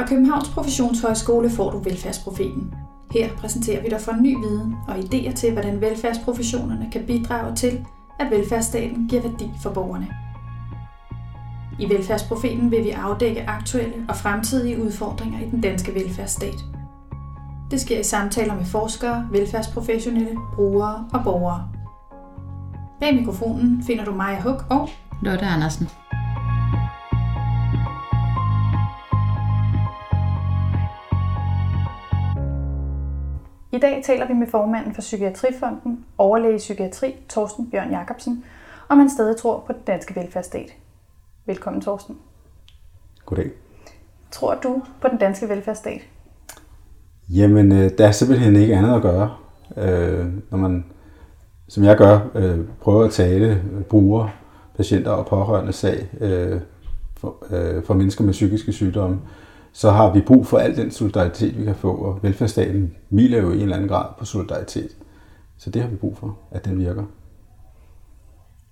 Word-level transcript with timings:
Fra 0.00 0.06
Københavns 0.06 0.48
Professionshøjskole 0.48 1.50
får 1.50 1.70
du 1.70 1.78
Velfærdsprofeten. 1.78 2.74
Her 3.12 3.30
præsenterer 3.36 3.82
vi 3.82 3.88
dig 3.88 4.00
for 4.00 4.12
ny 4.12 4.36
viden 4.36 4.74
og 4.88 4.96
idéer 4.96 5.34
til, 5.34 5.52
hvordan 5.52 5.80
velfærdsprofessionerne 5.80 6.88
kan 6.92 7.06
bidrage 7.06 7.56
til, 7.56 7.86
at 8.20 8.30
velfærdsstaten 8.30 9.08
giver 9.08 9.22
værdi 9.22 9.50
for 9.62 9.70
borgerne. 9.70 10.08
I 11.80 11.94
Velfærdsprofeten 11.94 12.70
vil 12.70 12.84
vi 12.84 12.90
afdække 12.90 13.48
aktuelle 13.48 13.94
og 14.08 14.16
fremtidige 14.16 14.82
udfordringer 14.82 15.40
i 15.40 15.50
den 15.50 15.60
danske 15.60 15.94
velfærdsstat. 15.94 16.64
Det 17.70 17.80
sker 17.80 18.00
i 18.00 18.04
samtaler 18.04 18.54
med 18.54 18.64
forskere, 18.64 19.28
velfærdsprofessionelle, 19.30 20.36
brugere 20.54 21.08
og 21.12 21.24
borgere. 21.24 21.68
Bag 23.00 23.14
mikrofonen 23.14 23.82
finder 23.86 24.04
du 24.04 24.14
Maja 24.14 24.40
Huk 24.40 24.64
og 24.70 24.88
Lotte 25.22 25.44
Andersen. 25.44 25.88
I 33.72 33.78
dag 33.78 34.02
taler 34.04 34.26
vi 34.26 34.32
med 34.32 34.46
formanden 34.46 34.94
for 34.94 35.00
Psykiatrifonden, 35.00 36.04
overlæge 36.18 36.54
i 36.54 36.58
psykiatri, 36.58 37.16
Torsten 37.28 37.70
Bjørn 37.70 37.90
Jacobsen, 37.90 38.44
om 38.88 38.98
han 38.98 39.10
stadig 39.10 39.36
tror 39.36 39.64
på 39.66 39.72
den 39.72 39.82
danske 39.86 40.16
velfærdsstat. 40.16 40.70
Velkommen, 41.46 41.82
Torsten. 41.82 42.18
Goddag. 43.26 43.50
Tror 44.30 44.54
du 44.54 44.82
på 45.00 45.08
den 45.08 45.18
danske 45.18 45.48
velfærdsstat? 45.48 46.00
Jamen, 47.28 47.72
øh, 47.72 47.90
der 47.98 48.06
er 48.06 48.12
simpelthen 48.12 48.56
ikke 48.56 48.76
andet 48.76 48.94
at 48.94 49.02
gøre. 49.02 49.36
Øh, 49.76 50.26
når 50.50 50.58
man, 50.58 50.84
som 51.68 51.84
jeg 51.84 51.96
gør, 51.96 52.18
øh, 52.34 52.58
prøver 52.80 53.04
at 53.04 53.12
tale 53.12 53.62
bruger, 53.88 54.28
patienter 54.76 55.10
og 55.10 55.26
pårørende 55.26 55.72
sag 55.72 56.08
for, 57.16 57.36
for 57.86 57.94
mennesker 57.94 58.24
med 58.24 58.32
psykiske 58.32 58.72
sygdomme, 58.72 59.20
så 59.72 59.90
har 59.90 60.12
vi 60.12 60.20
brug 60.20 60.46
for 60.46 60.58
al 60.58 60.76
den 60.76 60.90
solidaritet, 60.90 61.58
vi 61.58 61.64
kan 61.64 61.74
få, 61.74 61.94
og 61.96 62.22
velfærdsstaten 62.22 62.96
miler 63.10 63.38
jo 63.38 63.50
i 63.50 63.54
en 63.54 63.60
eller 63.60 63.76
anden 63.76 63.88
grad 63.88 64.06
på 64.18 64.24
solidaritet. 64.24 64.96
Så 65.58 65.70
det 65.70 65.82
har 65.82 65.88
vi 65.88 65.96
brug 65.96 66.16
for, 66.16 66.38
at 66.50 66.64
den 66.64 66.78
virker. 66.78 67.04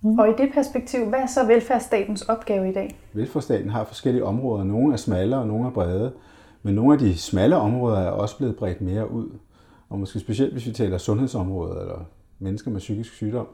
Mm. 0.01 0.19
Og 0.19 0.29
i 0.29 0.31
det 0.37 0.49
perspektiv, 0.53 1.05
hvad 1.05 1.19
er 1.19 1.27
så 1.27 1.45
velfærdsstatens 1.45 2.21
opgave 2.21 2.69
i 2.69 2.73
dag? 2.73 2.99
Velfærdsstaten 3.13 3.69
har 3.69 3.83
forskellige 3.83 4.25
områder. 4.25 4.63
Nogle 4.63 4.93
er 4.93 4.97
smalle, 4.97 5.37
og 5.37 5.47
nogle 5.47 5.67
er 5.67 5.71
brede. 5.71 6.13
Men 6.63 6.75
nogle 6.75 6.93
af 6.93 6.99
de 6.99 7.17
smalle 7.17 7.55
områder 7.55 7.97
er 7.97 8.09
også 8.09 8.37
blevet 8.37 8.55
bredt 8.55 8.81
mere 8.81 9.11
ud. 9.11 9.29
Og 9.89 9.99
måske 9.99 10.19
specielt, 10.19 10.53
hvis 10.53 10.65
vi 10.65 10.71
taler 10.71 10.97
sundhedsområdet 10.97 11.81
eller 11.81 12.05
mennesker 12.39 12.71
med 12.71 12.79
psykisk 12.79 13.13
sygdom, 13.13 13.47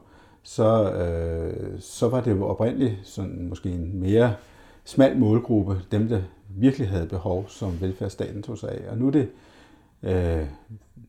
så, 0.43 0.91
øh, 0.91 1.79
så 1.79 2.09
var 2.09 2.21
det 2.21 2.31
jo 2.31 2.45
oprindeligt 2.45 2.95
sådan 3.03 3.47
måske 3.49 3.69
en 3.69 3.99
mere 3.99 4.33
smal 4.83 5.17
målgruppe, 5.17 5.81
dem 5.91 6.07
der 6.07 6.21
virkelig 6.55 6.89
havde 6.89 7.07
behov, 7.07 7.49
som 7.49 7.81
velfærdsstaten 7.81 8.43
tog 8.43 8.57
sig 8.57 8.69
af. 8.71 8.91
Og 8.91 8.97
nu, 8.97 9.07
er 9.07 9.11
det, 9.11 9.29
øh, 10.03 10.47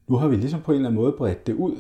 nu 0.09 0.17
har 0.17 0.29
vi 0.29 0.37
ligesom 0.37 0.63
på 0.63 0.73
en 0.73 0.77
eller 0.77 0.89
anden 0.89 1.03
måde 1.03 1.13
bredt 1.13 1.47
det 1.47 1.55
ud. 1.55 1.77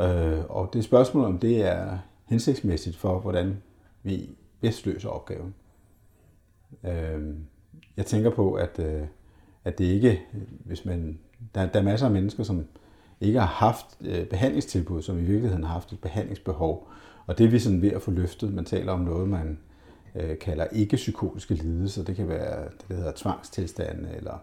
Øh, 0.00 0.44
og 0.48 0.70
det 0.72 0.78
er 0.78 0.82
spørgsmål, 0.82 1.24
om 1.24 1.38
det 1.38 1.62
er 1.62 1.98
hensigtsmæssigt 2.24 2.96
for, 2.96 3.18
hvordan 3.18 3.62
vi 4.02 4.30
bedst 4.60 4.86
løser 4.86 5.08
opgaven. 5.08 5.54
Øh, 6.84 7.34
jeg 7.96 8.06
tænker 8.06 8.30
på, 8.30 8.52
at, 8.52 8.78
øh, 8.78 9.02
at 9.64 9.78
det 9.78 9.84
ikke, 9.84 10.20
hvis 10.64 10.84
man, 10.84 11.18
der, 11.54 11.66
der 11.66 11.78
er 11.78 11.84
masser 11.84 12.06
af 12.06 12.12
mennesker, 12.12 12.42
som 12.42 12.66
ikke 13.20 13.40
har 13.40 13.46
haft 13.46 13.86
øh, 14.00 14.26
behandlingstilbud, 14.26 15.02
som 15.02 15.18
i 15.18 15.22
virkeligheden 15.22 15.64
har 15.64 15.72
haft 15.72 15.92
et 15.92 16.00
behandlingsbehov. 16.00 16.88
Og 17.26 17.38
det 17.38 17.46
er 17.46 17.50
vi 17.50 17.58
sådan 17.58 17.82
ved 17.82 17.92
at 17.92 18.02
få 18.02 18.10
løftet. 18.10 18.54
Man 18.54 18.64
taler 18.64 18.92
om 18.92 19.00
noget, 19.00 19.28
man 19.28 19.58
øh, 20.14 20.38
kalder 20.38 20.66
ikke-psykotiske 20.72 21.54
lidelser. 21.54 22.04
Det 22.04 22.16
kan 22.16 22.28
være 22.28 22.64
det, 22.64 22.88
der 22.88 22.94
hedder 22.94 23.12
tvangstilstande 23.16 24.08
eller 24.16 24.38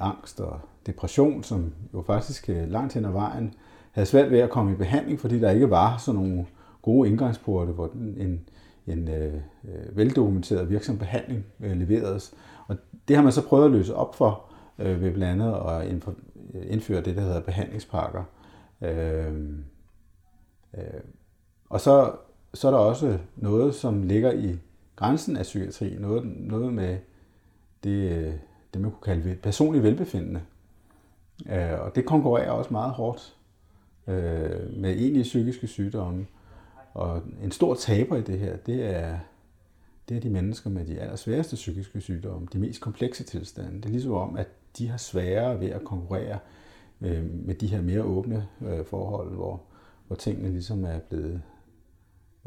angst 0.00 0.40
og 0.40 0.60
depression, 0.86 1.42
som 1.42 1.74
jo 1.94 2.02
faktisk 2.02 2.48
øh, 2.48 2.68
langt 2.68 2.94
hen 2.94 3.04
ad 3.04 3.10
vejen 3.10 3.54
havde 3.92 4.06
svært 4.06 4.30
ved 4.30 4.38
at 4.38 4.50
komme 4.50 4.72
i 4.72 4.76
behandling, 4.76 5.20
fordi 5.20 5.40
der 5.40 5.50
ikke 5.50 5.70
var 5.70 5.96
sådan 5.96 6.20
nogle 6.20 6.46
gode 6.82 7.08
indgangsporte, 7.08 7.72
hvor 7.72 7.90
en, 8.16 8.48
en 8.86 9.08
øh, 9.08 9.34
veldokumenteret 9.96 10.70
virksom 10.70 10.98
behandling 10.98 11.44
øh, 11.60 11.76
leveredes. 11.76 12.34
Og 12.66 12.76
det 13.08 13.16
har 13.16 13.22
man 13.22 13.32
så 13.32 13.46
prøvet 13.46 13.64
at 13.64 13.70
løse 13.70 13.94
op 13.94 14.14
for 14.14 14.44
øh, 14.78 15.02
ved 15.02 15.12
blandt 15.12 15.42
andet 15.42 15.54
at 15.68 15.94
øh, 16.54 16.72
indføre 16.72 17.00
det, 17.00 17.16
der 17.16 17.22
hedder 17.22 17.40
behandlingspakker. 17.40 18.22
Øh, 18.82 19.34
øh, 20.74 21.00
og 21.70 21.80
så, 21.80 22.12
så 22.54 22.66
er 22.68 22.72
der 22.72 22.78
også 22.78 23.18
noget, 23.36 23.74
som 23.74 24.02
ligger 24.02 24.32
i 24.32 24.58
grænsen 24.96 25.36
af 25.36 25.42
psykiatri, 25.42 25.96
noget, 25.98 26.26
noget 26.36 26.74
med 26.74 26.98
det, 27.84 28.12
øh, 28.12 28.32
det, 28.74 28.80
man 28.82 28.90
kunne 28.90 29.14
kalde 29.14 29.36
personlig 29.42 29.82
velbefindende. 29.82 30.42
Øh, 31.50 31.80
og 31.80 31.94
det 31.94 32.06
konkurrerer 32.06 32.50
også 32.50 32.70
meget 32.70 32.92
hårdt 32.92 33.36
øh, 34.06 34.76
med 34.76 34.90
egentlige 34.90 35.22
psykiske 35.22 35.66
sygdomme. 35.66 36.26
Og 36.94 37.22
en 37.42 37.50
stor 37.50 37.74
taber 37.74 38.16
i 38.16 38.22
det 38.22 38.38
her, 38.38 38.56
det 38.56 38.84
er, 38.96 39.18
det 40.08 40.16
er 40.16 40.20
de 40.20 40.30
mennesker 40.30 40.70
med 40.70 40.84
de 40.84 41.00
allersværeste 41.00 41.56
psykiske 41.56 42.00
sygdomme, 42.00 42.48
de 42.52 42.58
mest 42.58 42.80
komplekse 42.80 43.24
tilstande. 43.24 43.76
Det 43.76 43.84
er 43.84 43.90
ligesom 43.90 44.12
om, 44.12 44.36
at 44.36 44.48
de 44.78 44.88
har 44.88 44.96
sværere 44.96 45.60
ved 45.60 45.70
at 45.70 45.84
konkurrere 45.84 46.38
øh, 47.00 47.24
med 47.46 47.54
de 47.54 47.66
her 47.66 47.82
mere 47.82 48.02
åbne 48.02 48.48
øh, 48.66 48.84
forhold, 48.84 49.34
hvor, 49.34 49.62
hvor 50.06 50.16
tingene 50.16 50.48
ligesom 50.48 50.84
er 50.84 50.98
blevet 50.98 51.42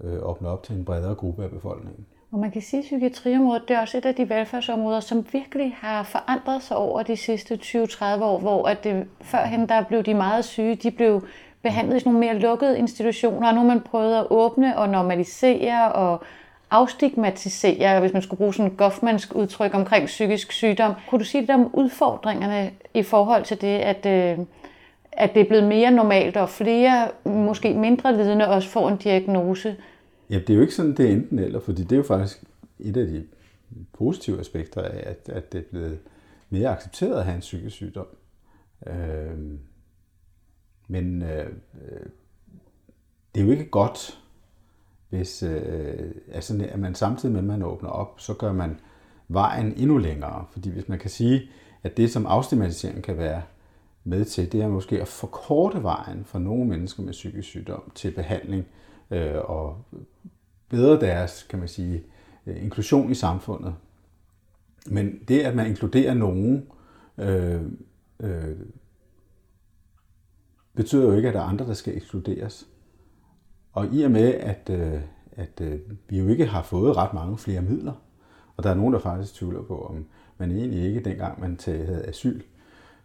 øh, 0.04 0.20
åbnet 0.22 0.52
op 0.52 0.64
til 0.64 0.76
en 0.76 0.86
bredere 0.86 1.16
gruppe 1.16 1.44
af 1.44 1.50
befolkningen. 1.50 2.06
Og 2.32 2.40
man 2.40 2.52
kan 2.52 2.62
sige, 2.62 2.80
at 2.80 2.86
psykiatriområdet 2.86 3.68
det 3.68 3.76
er 3.76 3.82
også 3.82 3.98
et 3.98 4.06
af 4.06 4.16
de 4.16 4.30
velfærdsområder, 4.30 5.00
som 5.00 5.26
virkelig 5.32 5.76
har 5.80 6.04
forandret 6.04 6.64
sig 6.64 6.78
over 6.78 7.04
de 7.04 7.18
sidste 7.18 7.60
20-30 7.64 8.06
år, 8.24 8.40
hvor 8.40 8.68
at 8.68 8.84
det, 8.84 9.08
førhen 9.22 9.70
der 9.70 9.84
blev 9.84 10.04
de 10.04 10.14
meget 10.14 10.46
syge, 10.46 10.76
de 10.76 10.92
blev 10.92 11.28
behandlet 11.62 11.96
i 11.96 12.00
sådan 12.00 12.14
nogle 12.14 12.28
mere 12.28 12.40
lukkede 12.40 12.80
institutioner, 12.80 13.48
og 13.48 13.54
nu 13.54 13.60
har 13.60 13.68
man 13.68 13.82
prøvet 13.82 14.18
at 14.18 14.28
åbne 14.30 14.78
og 14.78 14.90
normalisere 14.90 15.92
og 15.92 16.24
afstigmatisere, 16.72 18.00
hvis 18.00 18.14
man 18.14 18.22
skulle 18.22 18.38
bruge 18.38 18.54
sådan 18.54 18.72
et 18.72 18.78
goffmansk 18.78 19.36
udtryk 19.36 19.74
omkring 19.74 20.06
psykisk 20.06 20.52
sygdom. 20.52 20.94
Kunne 21.10 21.20
du 21.20 21.26
sige 21.26 21.42
lidt 21.42 21.52
om 21.52 21.70
udfordringerne 21.74 22.72
i 22.94 23.04
forhold 23.04 23.44
til 23.44 23.62
det, 23.62 23.78
at, 23.80 24.06
øh, 24.06 24.46
at 25.12 25.34
det 25.34 25.42
er 25.42 25.46
blevet 25.48 25.64
mere 25.64 25.92
normalt, 25.92 26.38
og 26.38 26.50
flere, 26.50 27.08
måske 27.26 27.74
mindre 27.74 28.18
lidende, 28.18 28.48
også 28.48 28.70
får 28.70 28.90
en 28.90 28.98
diagnose? 28.98 29.76
Ja, 30.30 30.40
det 30.40 30.50
er 30.50 30.56
jo 30.56 30.62
ikke 30.62 30.76
sådan, 30.76 30.98
det 30.98 31.10
er 31.10 31.14
enten 31.14 31.40
eller, 31.40 31.60
fordi 31.60 31.84
det 31.84 31.92
er 31.92 31.98
jo 31.98 32.04
faktisk 32.04 32.44
et 32.80 32.98
af 32.98 33.08
de 33.08 33.28
positive 33.94 34.40
aspekter 34.40 34.82
af, 34.82 35.04
at, 35.10 35.30
at 35.30 35.52
det 35.52 35.58
er 35.58 35.70
blevet 35.70 36.00
mere 36.50 36.70
accepteret 36.70 37.20
at 37.20 37.26
have 37.26 37.36
en 37.36 37.42
psykisk 37.42 37.76
sygdom. 37.76 38.08
Øhm, 38.88 39.54
øh, 39.54 39.60
men 40.88 41.22
øh, 41.22 41.50
det 43.36 43.42
er 43.42 43.46
jo 43.46 43.52
ikke 43.52 43.70
godt, 43.70 44.20
hvis 45.10 45.44
øh, 45.44 46.12
altså, 46.32 46.68
at 46.70 46.80
man 46.80 46.96
samtidig 46.96 47.34
med, 47.34 47.42
at 47.42 47.48
man 47.48 47.64
åbner 47.64 47.90
op, 47.90 48.20
så 48.20 48.34
gør 48.34 48.54
man 48.54 48.80
vejen 49.28 49.74
endnu 49.78 49.98
længere. 49.98 50.46
Fordi 50.52 50.70
hvis 50.70 50.90
man 50.90 51.00
kan 51.00 51.10
sige, 51.10 51.50
at 51.84 51.98
det, 51.98 52.12
som 52.12 52.26
afstigmatisering 52.26 53.04
kan 53.04 53.18
være 53.18 53.42
med 54.08 54.26
til, 54.26 54.52
det 54.52 54.62
er 54.62 54.68
måske 54.68 55.02
at 55.02 55.08
forkorte 55.08 55.84
vejen 55.84 56.26
for 56.26 56.40
nogle 56.40 56.66
mennesker 56.66 57.04
med 57.04 57.12
psykisk 57.12 57.48
sygdom 57.48 57.92
til 57.96 58.12
behandling 58.12 58.66
øh, 59.12 59.36
og 59.44 59.78
bedre 60.70 61.00
deres, 61.00 61.44
kan 61.50 61.60
man 61.60 61.68
sige, 61.68 62.04
øh, 62.46 62.64
inklusion 62.64 63.12
i 63.12 63.16
samfundet. 63.16 63.76
Men 64.86 65.20
det, 65.28 65.40
at 65.40 65.56
man 65.56 65.68
inkluderer 65.68 66.14
nogen, 66.14 66.68
øh, 67.18 67.62
øh, 68.20 68.58
betyder 70.76 71.06
jo 71.06 71.16
ikke, 71.16 71.28
at 71.28 71.34
der 71.34 71.40
er 71.40 71.46
andre, 71.46 71.66
der 71.68 71.74
skal 71.74 71.98
ekskluderes. 71.98 72.68
Og 73.74 73.88
i 73.94 74.04
og 74.04 74.12
med, 74.12 74.34
at, 74.34 74.70
øh, 74.70 75.02
at 75.32 75.62
øh, 75.62 75.80
vi 76.10 76.20
jo 76.20 76.28
ikke 76.28 76.46
har 76.46 76.64
fået 76.64 76.98
ret 76.98 77.14
mange 77.14 77.38
flere 77.38 77.62
midler, 77.62 77.94
og 78.58 78.64
der 78.64 78.70
er 78.70 78.76
nogen, 78.76 78.94
der 78.94 79.00
faktisk 79.00 79.34
tvivler 79.34 79.62
på, 79.62 79.86
om 79.86 80.06
man 80.38 80.52
egentlig 80.52 80.84
ikke 80.84 81.00
dengang 81.00 81.42
man 81.42 81.60
havde 81.66 82.06
asyl, 82.08 82.42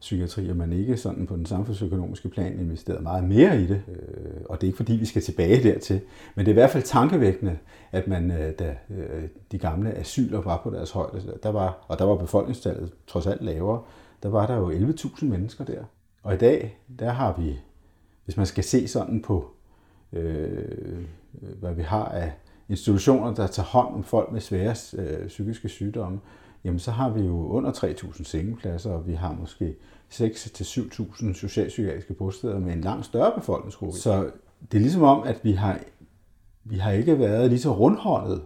psykiatri, 0.02 0.50
og 0.50 0.56
man 0.56 0.72
ikke 0.72 0.96
sådan 0.96 1.26
på 1.26 1.36
den 1.36 1.46
samfundsøkonomiske 1.46 2.28
plan 2.28 2.58
investeret 2.58 3.02
meget 3.02 3.24
mere 3.24 3.62
i 3.62 3.66
det. 3.66 3.82
Øh, 3.88 4.40
og 4.44 4.60
det 4.60 4.66
er 4.66 4.68
ikke 4.68 4.76
fordi, 4.76 4.92
vi 4.92 5.04
skal 5.04 5.22
tilbage 5.22 5.62
dertil. 5.62 6.00
Men 6.34 6.46
det 6.46 6.50
er 6.50 6.52
i 6.52 6.60
hvert 6.60 6.70
fald 6.70 6.82
tankevækkende, 6.82 7.58
at 7.92 8.08
man, 8.08 8.30
øh, 8.30 8.52
da 8.58 8.76
øh, 8.90 9.22
de 9.52 9.58
gamle 9.58 9.98
asyler 9.98 10.40
var 10.40 10.60
på 10.62 10.70
deres 10.70 10.90
højde, 10.90 11.38
der 11.42 11.48
var, 11.48 11.84
og 11.88 11.98
der 11.98 12.04
var 12.04 12.16
befolkningstallet 12.16 12.92
trods 13.06 13.26
alt 13.26 13.42
lavere, 13.44 13.82
der 14.22 14.28
var 14.28 14.46
der 14.46 14.56
jo 14.56 14.70
11.000 14.70 15.24
mennesker 15.24 15.64
der. 15.64 15.84
Og 16.22 16.34
i 16.34 16.38
dag, 16.38 16.78
der 16.98 17.10
har 17.10 17.34
vi, 17.38 17.60
hvis 18.24 18.36
man 18.36 18.46
skal 18.46 18.64
se 18.64 18.88
sådan 18.88 19.22
på, 19.22 19.50
øh, 20.12 21.04
hvad 21.60 21.74
vi 21.74 21.82
har 21.82 22.04
af 22.04 22.32
institutioner, 22.68 23.34
der 23.34 23.46
tager 23.46 23.66
hånd 23.66 23.94
om 23.94 24.04
folk 24.04 24.32
med 24.32 24.40
svære 24.40 24.74
øh, 24.98 25.28
psykiske 25.28 25.68
sygdomme, 25.68 26.20
jamen 26.64 26.78
så 26.78 26.90
har 26.90 27.10
vi 27.10 27.20
jo 27.20 27.46
under 27.48 27.72
3.000 27.72 28.24
sengepladser, 28.24 28.90
og 28.90 29.06
vi 29.06 29.14
har 29.14 29.36
måske 29.40 29.74
6-7.000 30.12 31.34
socialpsykiatriske 31.34 32.14
bosteder 32.14 32.58
med 32.58 32.72
en 32.72 32.80
langt 32.80 33.06
større 33.06 33.32
befolkningsgruppe. 33.36 33.98
Så 33.98 34.30
det 34.72 34.78
er 34.78 34.82
ligesom 34.82 35.02
om, 35.02 35.22
at 35.22 35.40
vi 35.42 35.52
har, 35.52 35.78
vi 36.64 36.76
har 36.76 36.92
ikke 36.92 37.18
været 37.18 37.50
lige 37.50 37.60
så 37.60 37.72
rundhåndet 37.72 38.42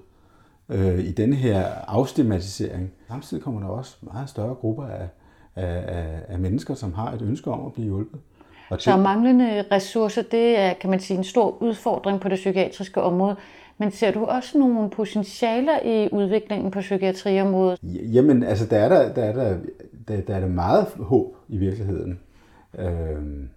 øh, 0.68 0.98
i 0.98 1.12
den 1.12 1.32
her 1.32 1.64
afstigmatisering. 1.88 2.92
Samtidig 3.08 3.42
kommer 3.42 3.60
der 3.60 3.68
også 3.68 3.96
meget 4.00 4.28
større 4.28 4.54
grupper 4.54 4.86
af, 4.86 5.08
af, 5.56 6.22
af 6.28 6.38
mennesker, 6.38 6.74
som 6.74 6.94
har 6.94 7.12
et 7.12 7.22
ønske 7.22 7.50
om 7.50 7.66
at 7.66 7.72
blive 7.72 7.84
hjulpet. 7.84 8.20
Og 8.70 8.80
så 8.80 8.96
manglende 8.96 9.64
ressourcer, 9.72 10.22
det 10.22 10.58
er, 10.58 10.72
kan 10.72 10.90
man 10.90 11.00
sige, 11.00 11.18
en 11.18 11.24
stor 11.24 11.62
udfordring 11.62 12.20
på 12.20 12.28
det 12.28 12.36
psykiatriske 12.36 13.02
område. 13.02 13.36
Men 13.78 13.90
ser 13.90 14.10
du 14.10 14.24
også 14.24 14.58
nogle 14.58 14.90
potentialer 14.90 15.82
i 15.84 16.08
udviklingen 16.12 16.70
på 16.70 16.80
psykiatriområdet? 16.80 17.78
Jamen, 17.82 18.42
altså, 18.42 18.66
der 18.66 18.78
er 18.78 18.88
der, 18.88 19.14
der, 19.14 19.24
er 19.24 19.32
der, 19.32 19.58
der, 20.08 20.20
der 20.20 20.34
er 20.34 20.40
der 20.40 20.48
meget 20.48 20.86
håb 20.98 21.36
i 21.48 21.56
virkeligheden. 21.56 22.20
Øh, 22.78 23.48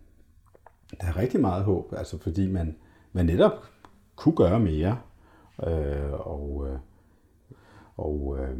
der 1.01 1.07
er 1.07 1.18
rigtig 1.18 1.39
meget 1.39 1.63
håb, 1.63 1.94
altså 1.98 2.18
fordi 2.18 2.48
man, 2.48 2.75
man 3.13 3.25
netop 3.25 3.63
kunne 4.16 4.36
gøre 4.36 4.60
mere. 4.60 4.98
Øh, 5.68 6.12
og, 6.13 6.68
øh, 6.68 6.80
og, 7.98 8.38
øh, 8.39 8.57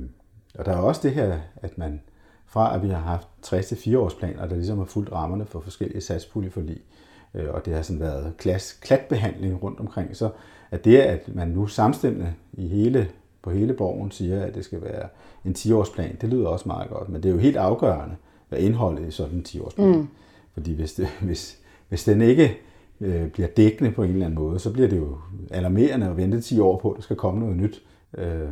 og 0.56 0.66
der 0.66 0.72
er 0.72 0.78
også 0.78 1.02
det 1.04 1.12
her, 1.12 1.40
at 1.56 1.78
man 1.78 2.02
fra 2.46 2.76
at 2.76 2.84
vi 2.84 2.88
har 2.88 3.00
haft 3.00 3.28
3-4 3.46 3.98
års 3.98 4.16
planer, 4.16 4.48
der 4.48 4.56
ligesom 4.56 4.78
har 4.78 4.86
fulgt 4.86 5.12
rammerne 5.12 5.46
for 5.46 5.60
forskellige 5.60 6.02
satspuljeforlig, 6.02 6.78
øh, 6.78 7.09
og 7.34 7.66
det 7.66 7.74
har 7.74 7.82
sådan 7.82 8.00
været 8.00 8.34
klas, 8.38 8.80
klatbehandling 8.82 9.64
rundt 9.64 9.80
omkring, 9.80 10.16
så 10.16 10.30
at 10.72 10.86
det, 10.86 10.98
at 10.98 11.36
man 11.36 11.48
nu 11.48 11.68
samstemmende 11.68 12.34
i 12.54 12.68
hele, 12.68 13.10
på 13.42 13.52
hele 13.52 13.74
borgen 13.74 14.12
siger, 14.12 14.44
at 14.44 14.56
det 14.56 14.66
skal 14.66 14.82
være 14.82 15.08
en 15.46 15.56
10-årsplan, 15.58 16.16
det 16.22 16.30
lyder 16.30 16.48
også 16.48 16.68
meget 16.68 16.90
godt, 16.90 17.10
men 17.10 17.24
det 17.24 17.30
er 17.30 17.34
jo 17.34 17.40
helt 17.40 17.58
afgørende, 17.58 18.16
hvad 18.50 18.60
indholdet 18.60 19.08
i 19.08 19.12
sådan 19.12 19.38
en 19.38 19.46
10-årsplan. 19.48 19.86
Mm. 19.86 20.08
Fordi 20.54 20.74
hvis, 20.74 20.94
det, 20.94 21.08
hvis, 21.22 21.60
hvis 21.90 22.04
den 22.04 22.22
ikke 22.22 22.58
øh, 23.02 23.28
bliver 23.28 23.48
dækkende 23.48 23.92
på 23.92 24.04
en 24.04 24.10
eller 24.10 24.26
anden 24.26 24.40
måde, 24.40 24.60
så 24.60 24.74
bliver 24.74 24.88
det 24.88 24.98
jo 24.98 25.18
alarmerende 25.52 26.08
at 26.08 26.18
vente 26.18 26.42
10 26.42 26.60
år 26.60 26.80
på, 26.80 26.92
at 26.92 26.96
der 26.96 27.02
skal 27.02 27.16
komme 27.16 27.40
noget 27.40 27.58
nyt. 27.58 27.84
Øh, 28.18 28.50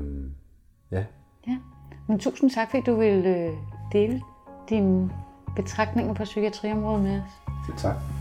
ja. 0.91 1.03
ja. 1.47 1.57
Men 2.07 2.19
tusind 2.19 2.49
tak, 2.51 2.69
fordi 2.69 2.83
du 2.83 2.95
vil 2.95 3.25
øh, 3.25 3.53
dele 3.91 4.21
dine 4.69 5.09
betragtninger 5.55 6.13
på 6.13 6.23
psykiatriområdet 6.23 7.03
med 7.03 7.21
os. 7.21 7.29
Selv 7.65 7.77
tak. 7.77 8.16